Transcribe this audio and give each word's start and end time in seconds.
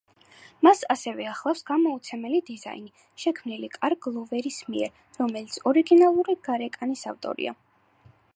მას 0.67 0.79
ასევე 0.93 1.25
ახლავს 1.31 1.61
გამოუცემელი 1.67 2.39
დიზაინი, 2.47 3.05
შექმნილი 3.25 3.71
კარლ 3.75 3.99
გლოვერის 4.07 4.59
მიერ, 4.73 4.97
რომელიც 5.21 5.61
ორიგინალური 5.75 6.39
გარეკანის 6.51 7.07
ავტორია. 7.15 7.57